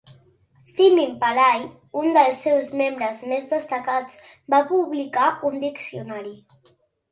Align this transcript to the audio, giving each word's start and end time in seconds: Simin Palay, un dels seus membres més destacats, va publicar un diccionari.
Simin 0.69 1.11
Palay, 1.23 1.67
un 2.05 2.15
dels 2.15 2.41
seus 2.47 2.71
membres 2.81 3.21
més 3.33 3.53
destacats, 3.53 4.19
va 4.57 4.65
publicar 4.75 5.31
un 5.53 5.63
diccionari. 5.69 6.37